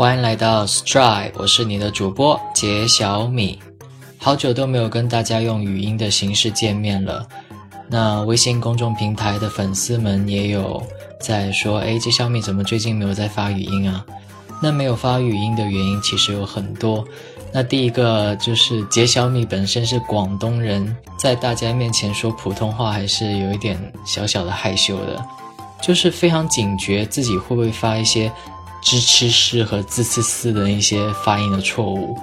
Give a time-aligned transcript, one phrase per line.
[0.00, 3.58] 欢迎来到 Strive，我是你的主播杰小米。
[4.16, 7.28] 好久都没有跟大家用语音的形式见面了。
[7.86, 10.82] 那微信公众平台的粉丝们也有
[11.20, 14.02] 在说：“哎，杰小米怎么最近没有在发语音啊？”
[14.62, 17.06] 那没有发语音的原因其实有很多。
[17.52, 25.22] 那第一个就是杰小米本身是广东人，在大家面前说普通话还是有一点小小的害羞的，
[25.82, 28.32] 就是非常警觉自己会不会发一些
[28.82, 32.16] 支持式和自私式的一些发音的错误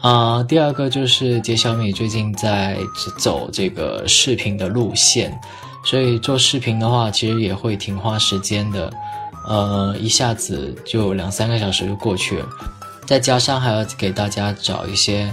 [0.00, 0.42] 啊。
[0.42, 2.76] 第二个就是杰小米最近在
[3.18, 5.38] 走这个视频的路线，
[5.84, 8.92] 所以做视频的话其实也会挺花时间的，
[9.46, 12.46] 呃，一下子就两三个小时就过去了。
[13.06, 15.32] 再加上还要给大家找一些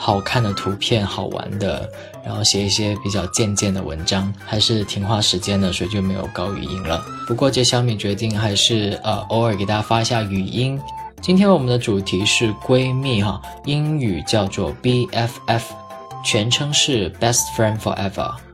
[0.00, 1.90] 好看的图片、好玩的，
[2.24, 7.04] 然后写一些比较渐渐的文章，还是挺花时间的，所以就没有搞语音了。
[7.26, 10.80] 不过这小米决定还是呃偶尔给大家发一下语音。
[11.20, 15.62] 今天我们的主题是闺蜜哈，英语叫做 BFF，
[16.24, 18.47] 全称是 Best Friend Forever。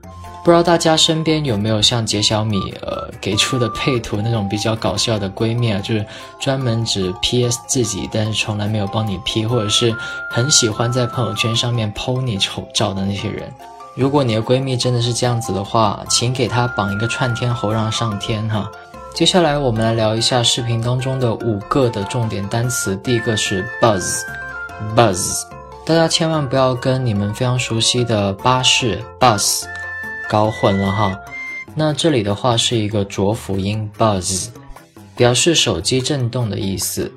[0.45, 6.05] 不知道大家身边有没有像杰小米呃给出的配图那种比较搞笑的闺蜜啊，就是
[6.39, 9.97] 专门只 PS 自己，但是从来没有帮你 P，或者是
[10.31, 13.51] 很喜欢在朋友圈上面 PO 你丑照的那些人。
[13.95, 18.71] 如果你的闺蜜真的是这样子的话，请给她绑一个串天猴让上天哈。
[19.15, 25.45] 接下来我们来聊一下视频当中的五个的重点单词，第一个是 buzz，buzz，
[25.87, 29.65] 大家千万不要跟你们非常熟悉的巴士 bus。
[30.29, 31.19] 搞混了哈，
[31.75, 34.49] 那这里的话是一个浊辅音 buzz，
[35.17, 37.13] 表示手机震动的意思。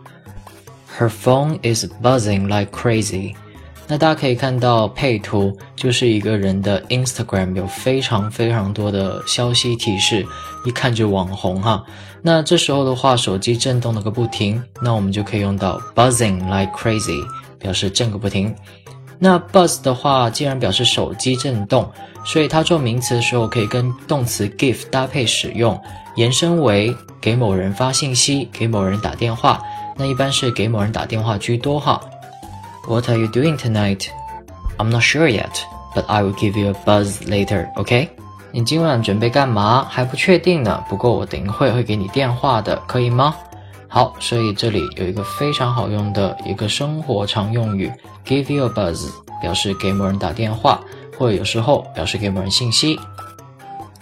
[0.98, 3.36] Her phone is buzzing like crazy。
[3.90, 10.26] 那大家可以看到配图就是一个人的 Instagram，有非常非常多的消息提示，
[10.66, 11.82] 一看就网红哈。
[12.22, 17.24] 那这时候的话，手机震动了个不停，那我们就可以用到 buzzing like crazy，
[17.58, 18.54] 表示震个不停。
[19.20, 21.90] 那 buzz 的话，既然表示手机震动，
[22.24, 25.80] 所以它做名词的时候可以跟动词 give 搭配使用，
[26.16, 29.62] 延伸为给某人发信息、给某人打电话。
[29.96, 32.00] 那一般是给某人打电话居多哈。
[32.88, 34.06] What are you doing tonight?
[34.78, 35.64] I'm not sure yet,
[35.96, 37.68] but I will give you a buzz later.
[37.76, 38.10] OK?
[38.52, 39.86] 你今晚准备干嘛？
[39.90, 40.84] 还不确定呢。
[40.88, 43.36] 不过我等一会会给你电话的，可以吗？
[43.90, 47.90] 好，所以这里有一个非常好用的一个生活常用语
[48.26, 49.08] ，give you a buzz，
[49.42, 50.82] 表示给某人打电话，
[51.18, 53.00] 或者有时候表示给某人信息。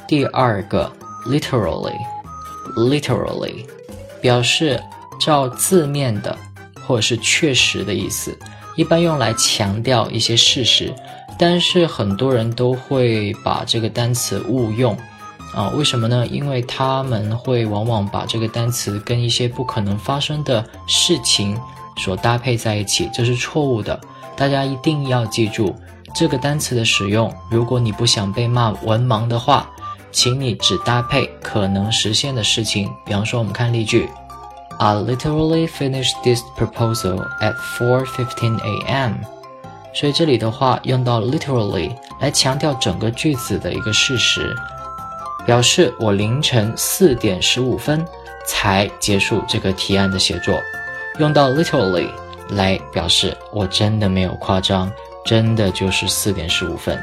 [0.08, 0.92] 第二个
[1.28, 3.66] ，literally，literally，
[4.22, 4.82] 表示
[5.20, 6.36] 照字面的
[6.86, 8.36] 或者是确实的意思，
[8.76, 10.92] 一般用来强调一些事实，
[11.38, 14.98] 但是很多人都会把这个单词误用。
[15.56, 16.28] 啊，为什么呢？
[16.28, 21.58] 因为他们会往往把这个单词跟一些不可能发生的事情
[21.98, 23.98] 所搭配在一起，这是错误的。
[24.36, 25.74] 大家一定要记住
[26.14, 27.34] 这个单词的使用。
[27.50, 29.70] 如果你不想被骂文盲的话，
[30.12, 32.92] 请你只搭配可能实现的事情。
[33.06, 34.10] 比方说，我们看例句
[34.78, 39.14] ：I literally finished this proposal at 4:15 a.m.
[39.94, 44.54] 所以这里的话用到 literally 来强调整个句子的一个事实。
[45.46, 48.04] 表示我凌晨四点十五分
[48.46, 50.60] 才结束这个提案的写作，
[51.20, 52.10] 用到 literally
[52.50, 54.92] 来表示我真的没有夸张，
[55.26, 57.00] 真的就是四点十五分。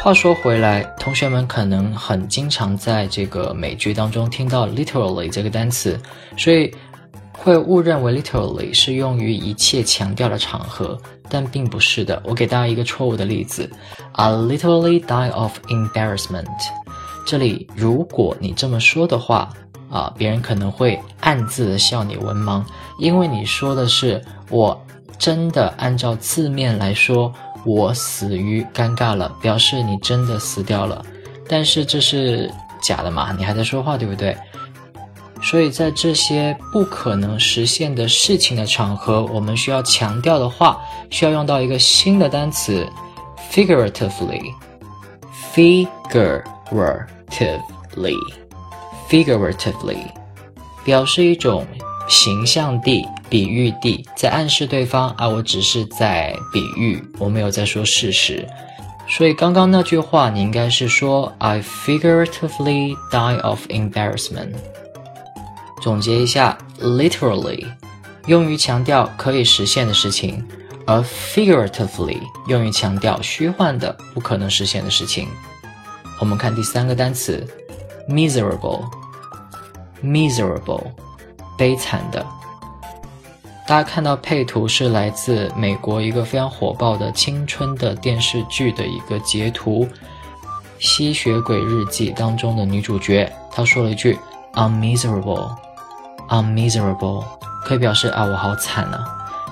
[0.00, 5.98] 话说回来，同学们可能很经常在这个美剧当中听到 literally 这个单词，
[6.36, 6.72] 所以
[7.32, 10.96] 会误认为 literally 是用于一切强调的场合，
[11.28, 12.22] 但并不是的。
[12.24, 13.68] 我给大家一个错误的例子
[14.12, 16.46] ：I literally die of embarrassment。
[17.28, 19.50] 这里，如果你这么说的话，
[19.90, 22.64] 啊，别人可能会暗自的笑你文盲，
[22.98, 24.82] 因为你说的是我
[25.18, 27.30] 真的按照字面来说，
[27.66, 31.04] 我死于尴尬了，表示你真的死掉了。
[31.46, 32.50] 但是这是
[32.80, 33.30] 假的嘛？
[33.36, 34.34] 你还在说话，对不对？
[35.42, 40.80] 所以在这些不可能实现的事情的场合，我们需要强调的话，
[41.10, 42.88] 需要用到一个新的单词
[43.52, 46.42] ，figuratively，figure。
[47.30, 49.98] figuratively，figuratively，
[50.84, 51.66] 表示一种
[52.08, 58.46] 形象地、比喻地，在暗示对方啊，我只是在比喻，我没有在说事实。
[59.10, 64.54] 所以刚刚那句话，你应该是说 I figuratively die of embarrassment。
[65.80, 67.64] 总结一下，literally
[68.26, 70.44] 用于强调可以实现的事情，
[70.86, 75.28] 而 figuratively 用于强调虚幻的、不可能实现的事情。
[76.20, 77.46] 我们看第三个单词
[78.08, 80.82] ，miserable，miserable，
[81.56, 82.26] 悲惨的。
[83.66, 89.86] 大家看到配图是来自美国一个非常火爆的青春的电视剧的一个截图，
[90.78, 94.18] 《吸血鬼日记》当中的女主角，她说了一句
[94.54, 95.50] "I'm miserable,
[96.28, 97.24] I'm miserable"，
[97.64, 99.04] 可以表示啊我好惨啊。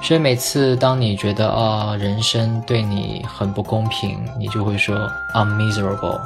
[0.03, 4.97] 所以每次当你觉得啊人生对你很不公平，你就会说
[5.35, 6.19] "I'm miserable"。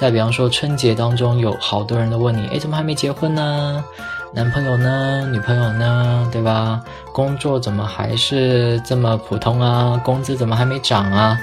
[0.00, 3.84] 再比方说春节当中有好多人都问你，哎，怎么还没结婚呢？
[4.32, 5.28] 男朋友呢？
[5.30, 6.26] 女朋友呢？
[6.32, 6.80] 对吧？
[7.12, 10.00] 工作怎么还是这么普通啊？
[10.02, 11.38] 工资怎么还没涨啊？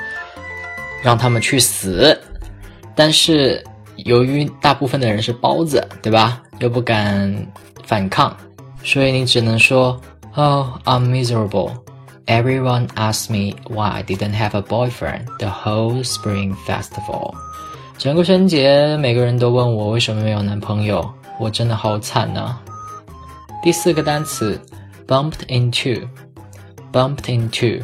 [1.03, 2.19] 让他们去死！
[2.95, 3.63] 但是
[3.97, 6.41] 由于大部分的人是包子，对吧？
[6.57, 7.31] 又不敢
[7.83, 8.35] 反抗，
[8.83, 10.01] 所以你只能说
[10.33, 11.73] ：“Oh, I'm miserable.
[12.25, 17.35] Everyone asks me why I didn't have a boyfriend the whole Spring Festival。”
[17.97, 21.03] 整个春节，每个人都问我为什么没有男朋友，
[21.39, 22.55] 我真的好惨呐。
[23.63, 24.61] 第四个单词
[25.07, 27.83] ，bumped into，bumped into，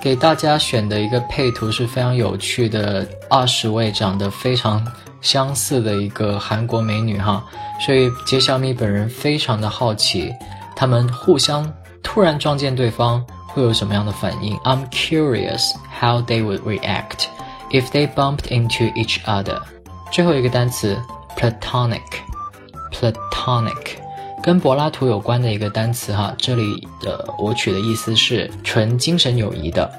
[0.00, 4.86] 给大家选的一个配图是非常有趣的，二十位长得非常
[5.20, 7.44] 相似的一个韩国美女哈，
[7.80, 10.32] 所以杰小米本人非常的好奇，
[10.76, 11.68] 他们互相
[12.04, 17.24] 突然撞见对方会有什么样的反应？I'm curious how they would react
[17.70, 19.60] if they bumped into each other。
[20.12, 20.96] 最后一个单词
[21.36, 23.96] ，platonic，platonic。
[24.42, 29.92] 跟柏拉图有关的一个单词哈，这里的我取的意思是纯精神友谊的，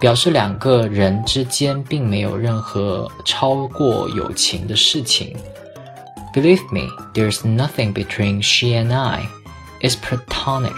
[0.00, 5.36] 表示两个人之间并没有任何超过友情的事情。
[6.32, 9.26] Believe me, there's nothing between she and I.
[9.82, 10.72] It's platonic.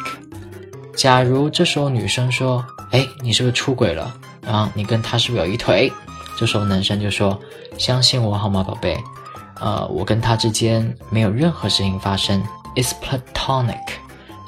[0.96, 4.12] 假如这时候女生说：“哎，你是不是出轨了？
[4.44, 5.92] 啊，你跟他是不是有一腿？”
[6.36, 7.38] 这时候男生就说
[7.78, 8.98] ：“相信我好吗，宝贝？
[9.60, 12.42] 呃，我跟他之间没有任何事情发生。”
[12.76, 13.86] Is platonic，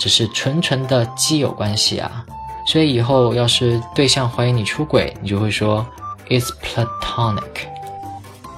[0.01, 2.27] 只是纯纯的基友关系啊，
[2.67, 5.87] 所以以后要是对象怀疑你出轨，你就会说
[6.29, 7.69] Is platonic。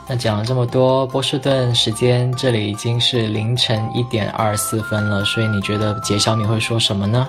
[0.09, 7.29] 那讲了这么多，波士顿时间这里已经是凌晨一点二十四分了，所以你觉得杰小米会说什么呢？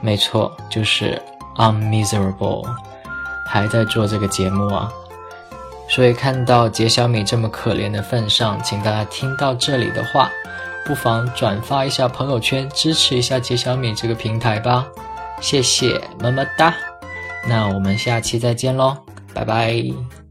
[0.00, 1.20] 没错，就是
[1.56, 2.66] I'm miserable，
[3.56, 4.90] 还在做这个节目啊。
[5.88, 10.30] 所以看到杰小米这么可怜的份上，请大家听到这里的话。
[10.84, 14.86] 不妨转发一下朋友圈，支持一下杰小米这个平台吧，
[15.40, 16.72] 谢谢，么么哒。
[17.48, 18.96] 那我们下期再见喽，
[19.34, 20.25] 拜拜。